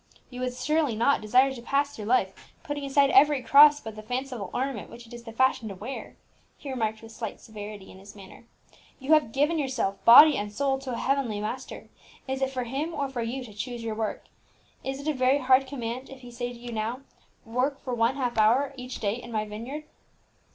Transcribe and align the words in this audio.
"You 0.31 0.39
would 0.41 0.55
surely 0.55 0.95
not 0.95 1.21
desire 1.21 1.53
to 1.53 1.61
pass 1.61 1.95
through 1.95 2.05
life 2.05 2.55
putting 2.63 2.83
aside 2.85 3.11
every 3.11 3.43
cross 3.43 3.79
but 3.79 3.95
the 3.95 4.01
fanciful 4.01 4.49
ornament 4.51 4.89
which 4.89 5.05
it 5.05 5.13
is 5.13 5.25
the 5.25 5.31
fashion 5.31 5.67
to 5.69 5.75
wear!" 5.75 6.15
he 6.57 6.71
remarked 6.71 7.03
with 7.03 7.11
slight 7.11 7.39
severity 7.39 7.91
in 7.91 7.99
his 7.99 8.15
manner. 8.15 8.45
"You 8.99 9.13
have 9.13 9.31
given 9.31 9.59
yourself, 9.59 10.03
body 10.03 10.35
and 10.37 10.51
soul, 10.51 10.79
to 10.79 10.93
a 10.93 10.97
heavenly 10.97 11.39
Master, 11.39 11.89
is 12.27 12.41
it 12.41 12.49
for 12.49 12.63
Him 12.63 12.95
or 12.95 13.09
for 13.09 13.21
you 13.21 13.43
to 13.43 13.53
choose 13.53 13.83
your 13.83 13.93
work? 13.93 14.23
Is 14.83 14.99
it 14.99 15.07
a 15.07 15.13
very 15.13 15.37
hard 15.37 15.67
command 15.67 16.09
if 16.09 16.21
He 16.21 16.31
say 16.31 16.51
to 16.51 16.57
you 16.59 16.71
now, 16.71 17.01
'Work 17.45 17.79
for 17.83 17.93
one 17.93 18.15
half 18.15 18.39
hour 18.39 18.73
each 18.75 19.01
day 19.01 19.13
in 19.21 19.31
My 19.31 19.45
vineyard'?" 19.45 19.83